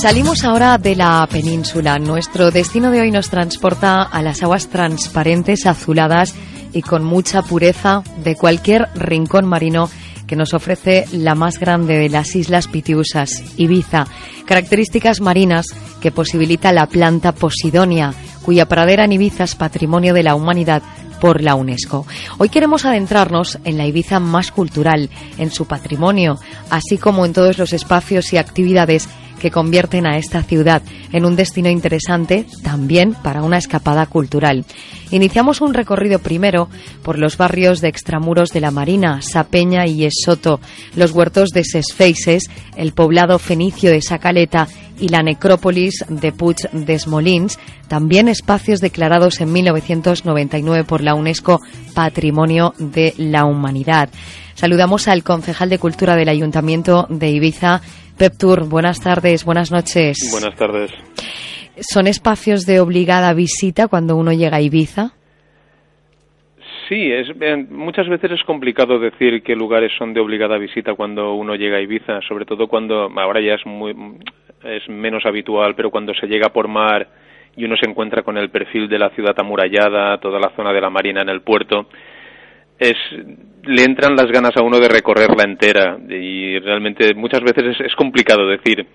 [0.00, 1.98] Salimos ahora de la península.
[1.98, 6.34] Nuestro destino de hoy nos transporta a las aguas transparentes, azuladas
[6.74, 9.88] y con mucha pureza de cualquier rincón marino
[10.26, 14.06] que nos ofrece la más grande de las islas Pitiusas, Ibiza.
[14.44, 15.64] Características marinas
[16.02, 20.82] que posibilita la planta Posidonia, cuya pradera en Ibiza es patrimonio de la humanidad
[21.22, 22.06] por la UNESCO.
[22.36, 25.08] Hoy queremos adentrarnos en la Ibiza más cultural,
[25.38, 26.38] en su patrimonio,
[26.68, 29.08] así como en todos los espacios y actividades
[29.40, 30.82] que convierten a esta ciudad
[31.12, 34.64] en un destino interesante también para una escapada cultural.
[35.10, 36.68] Iniciamos un recorrido primero
[37.02, 40.60] por los barrios de extramuros de la Marina, Sapeña y Esoto,
[40.96, 44.68] los huertos de Sesfeises, el poblado fenicio de Sacaleta
[44.98, 47.58] y la necrópolis de Puig des Molins,
[47.88, 51.60] también espacios declarados en 1999 por la UNESCO
[51.94, 54.08] Patrimonio de la Humanidad.
[54.54, 57.82] Saludamos al concejal de Cultura del Ayuntamiento de Ibiza,
[58.18, 60.16] Pep Tour, buenas tardes, buenas noches.
[60.32, 60.90] Buenas tardes.
[61.80, 65.12] ¿Son espacios de obligada visita cuando uno llega a Ibiza?
[66.88, 67.28] Sí, es,
[67.70, 71.80] muchas veces es complicado decir qué lugares son de obligada visita cuando uno llega a
[71.80, 73.94] Ibiza, sobre todo cuando ahora ya es muy
[74.64, 77.06] es menos habitual, pero cuando se llega por mar
[77.56, 80.80] y uno se encuentra con el perfil de la ciudad amurallada, toda la zona de
[80.80, 81.86] la marina en el puerto,
[82.78, 82.96] es
[83.66, 88.46] le entran las ganas a uno de recorrerla entera y realmente muchas veces es, complicado
[88.46, 88.86] decir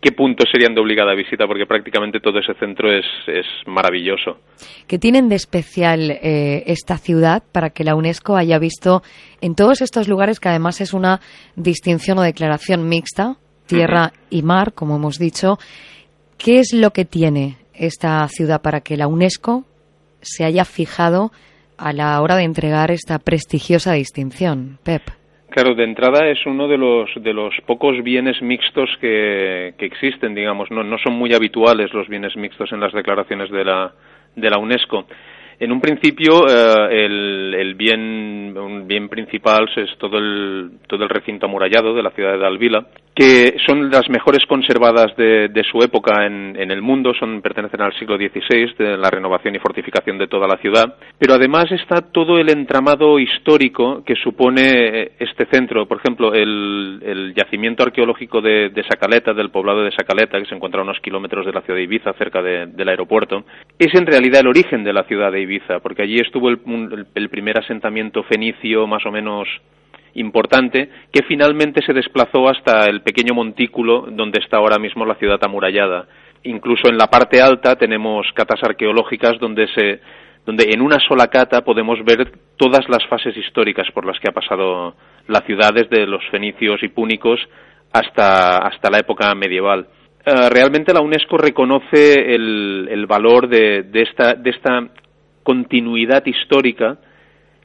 [0.00, 4.38] qué puntos serían de obligada visita porque prácticamente todo ese centro es, es maravilloso.
[4.86, 9.02] ¿Qué tienen de especial eh, esta ciudad para que la UNESCO haya visto
[9.40, 11.20] en todos estos lugares que además es una
[11.56, 15.58] distinción o declaración mixta, tierra y mar, como hemos dicho?
[16.38, 19.64] ¿Qué es lo que tiene esta ciudad para que la UNESCO
[20.22, 21.32] se haya fijado
[21.80, 25.02] a la hora de entregar esta prestigiosa distinción, Pep?
[25.50, 30.34] Claro, de entrada es uno de los de los pocos bienes mixtos que, que existen,
[30.34, 30.70] digamos.
[30.70, 33.92] No, no son muy habituales los bienes mixtos en las declaraciones de la
[34.36, 35.06] de la UNESCO.
[35.60, 42.02] En un principio, eh, el, bien, principal es todo el, todo el recinto amurallado de
[42.02, 46.80] la ciudad de Alvila, que son las mejores conservadas de, su época en, en, el
[46.80, 50.94] mundo, son, pertenecen al siglo XVI, de la renovación y fortificación de toda la ciudad,
[51.18, 55.86] pero además está todo el entramado histórico que supone este centro.
[55.86, 60.80] Por ejemplo, el, yacimiento arqueológico de, de, Sacaleta, del poblado de Sacaleta, que se encuentra
[60.80, 63.44] a unos kilómetros de la ciudad de Ibiza, cerca de, del aeropuerto,
[63.78, 65.49] es en realidad el origen de la ciudad de Ibiza
[65.82, 69.48] Porque allí estuvo el, primer asentamiento fenicio más o menos
[70.14, 75.38] importante, que finalmente se desplazó hasta el pequeño montículo donde está ahora mismo la ciudad
[75.42, 76.06] amurallada.
[76.42, 80.00] Incluso en la parte alta tenemos catas arqueológicas donde se
[80.46, 84.32] donde en una sola cata podemos ver todas las fases históricas por las que ha
[84.32, 84.94] pasado
[85.28, 87.38] la ciudad desde los fenicios y púnicos
[87.92, 89.86] hasta, hasta la época medieval.
[90.26, 94.88] Uh, realmente la UNESCO reconoce el, el valor de, de, esta, de esta
[95.42, 96.98] continuidad histórica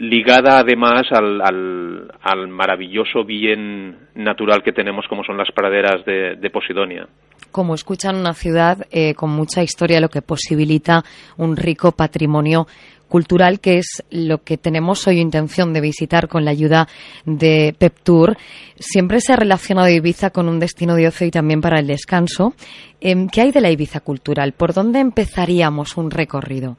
[0.00, 7.06] ligada además al, maravilloso bien natural que tenemos como son las praderas de, Posidonia.
[7.52, 11.04] Como escuchan, una ciudad eh, con mucha historia, lo que posibilita
[11.36, 12.66] un rico patrimonio
[13.08, 16.88] cultural, que es lo que tenemos hoy intención de visitar con la ayuda
[17.26, 18.36] de PepTour.
[18.78, 22.54] Siempre se ha relacionado Ibiza con un destino de ocio y también para el descanso.
[23.00, 24.52] Em, ¿Qué hay de la Ibiza cultural?
[24.52, 26.78] ¿Por dónde empezaríamos un recorrido?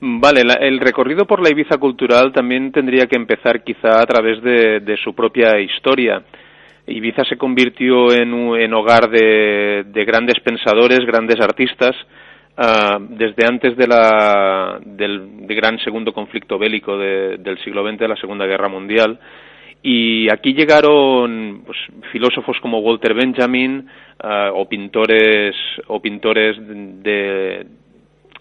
[0.00, 4.96] Vale, el recorrido por la Ibiza cultural también tendría que empezar quizá a través de,
[5.02, 6.22] su propia historia.
[6.86, 11.96] Ibiza se convirtió en, en hogar de, grandes pensadores, grandes artistas,
[12.56, 18.16] uh, desde antes de la, del gran segundo conflicto bélico del siglo XX, de la
[18.16, 19.18] Segunda Guerra Mundial.
[19.82, 21.78] Y aquí llegaron pues,
[22.12, 23.88] filósofos como Walter Benjamin
[24.22, 25.56] uh, o pintores
[25.88, 27.66] o pintores de,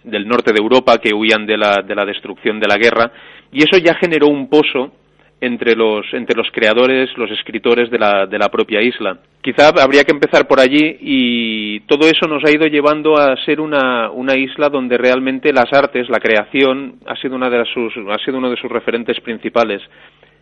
[0.07, 3.11] del norte de Europa que huían de la, de la destrucción de la guerra
[3.51, 4.91] y eso ya generó un pozo
[5.39, 9.19] entre los, entre los creadores, los escritores de la, de la propia isla.
[9.41, 13.61] Quizá habría que empezar por allí y todo eso nos ha ido llevando a ser
[13.61, 18.17] una, una isla donde realmente las artes, la creación, ha sido, una de sus, ha
[18.25, 19.81] sido uno de sus referentes principales.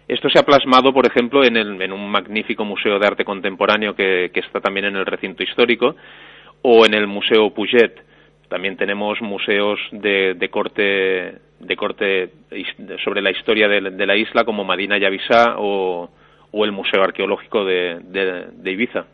[0.07, 3.95] Esto se ha plasmado, por ejemplo, en, el, en un magnífico museo de arte contemporáneo
[3.95, 5.95] que, que está también en el recinto histórico
[6.61, 8.14] o en el Museo Puget
[8.49, 12.31] también tenemos museos de, de corte de corte
[13.03, 16.09] sobre la historia de, la isla como Madina Yavisá o,
[16.53, 17.99] el Museo Arqueológico de,
[18.53, 19.05] de Ibiza.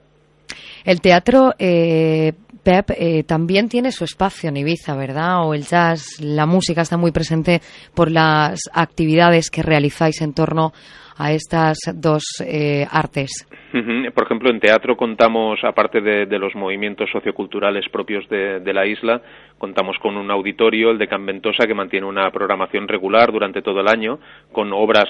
[0.84, 2.34] El teatro, eh,
[2.64, 5.48] Pep, eh, también tiene su espacio en Ibiza, ¿verdad?
[5.48, 7.62] O el jazz, la música está muy presente
[7.96, 10.74] por las actividades que realizáis en torno
[11.22, 13.48] a estas dos eh, artes.
[13.72, 19.22] Por ejemplo, en teatro contamos, aparte de, los movimientos socioculturales propios de, la isla,
[19.58, 23.88] contamos con un auditorio, el de Canventosa, que mantiene una programación regular durante todo el
[23.88, 24.20] año,
[24.52, 25.06] con obras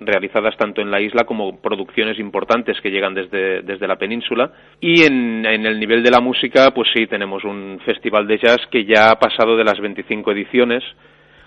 [0.00, 4.50] realizadas tanto en la isla como producciones importantes que llegan desde, desde la península.
[4.80, 8.84] Y en, el nivel de la música, pues sí, tenemos un festival de jazz que
[8.84, 10.82] ya ha pasado de las 25 ediciones,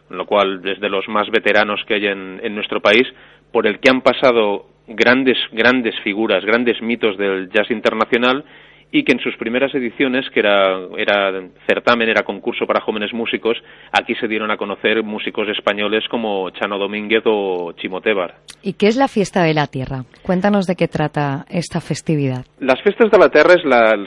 [0.10, 3.06] lo cual, desde los más veteranos que hay en, en nuestro país,
[3.52, 8.46] por el que han pasado grandes, grandes figuras, grandes mitos del jazz internacional
[8.92, 11.32] y que en sus primeras ediciones, que era, era
[11.68, 13.58] certamen, era concurso para jóvenes músicos,
[13.92, 18.36] aquí se dieron a conocer músicos españoles como Chano Domínguez o Chimotebar.
[18.64, 20.06] ¿Y qué es la Fiesta de la Tierra?
[20.24, 22.46] Cuéntanos de qué trata esta festividad.
[22.60, 23.56] Las Fiestas de la Tierra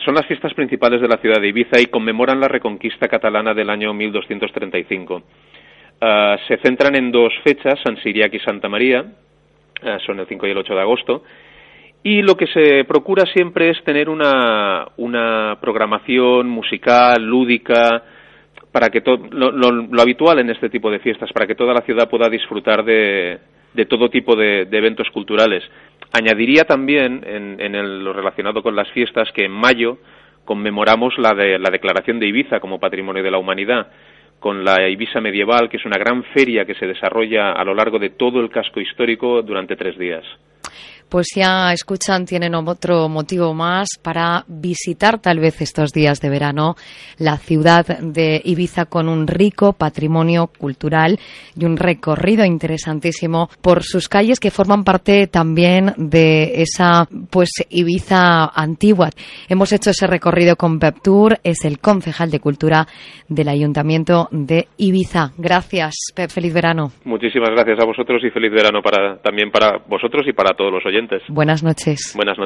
[0.04, 3.68] son las fiestas principales de la ciudad de Ibiza y conmemoran la reconquista catalana del
[3.68, 5.22] año 1235.
[6.00, 9.04] Ah, se centran en dos fechas, San Siriac y Santa María,
[10.06, 11.22] son el 5 y el 8 de agosto.
[12.02, 18.02] Y lo que se procura siempre es tener una, una programación musical, lúdica,
[18.72, 22.08] para que todo lo, habitual en este tipo de fiestas, para que toda la ciudad
[22.08, 23.38] pueda disfrutar de,
[23.74, 25.62] de todo tipo de, eventos culturales.
[26.12, 29.98] Añadiría también, en, en lo relacionado con las fiestas, que en mayo
[30.44, 33.88] conmemoramos la, de, la declaración de Ibiza como Patrimonio de la Humanidad
[34.40, 37.98] con la Ibiza Medieval, que es una gran feria que se desarrolla a lo largo
[37.98, 40.24] de todo el casco histórico durante tres días
[41.10, 46.76] pues ya escuchan, tienen otro motivo más para visitar tal vez estos días de verano
[47.18, 51.18] la ciudad de Ibiza con un rico patrimonio cultural
[51.58, 58.46] y un recorrido interesantísimo por sus calles que forman parte también de esa pues Ibiza
[58.54, 59.10] antigua.
[59.48, 62.86] Hemos hecho ese recorrido con Pep Tour, es el concejal de cultura
[63.28, 65.32] del Ayuntamiento de Ibiza.
[65.36, 66.92] Gracias, Pep, feliz verano.
[67.04, 70.86] Muchísimas gracias a vosotros y feliz verano para también para vosotros y para todos los
[71.00, 71.22] oyentes.
[71.28, 72.12] Buenas noches.
[72.14, 72.38] Buenas noches.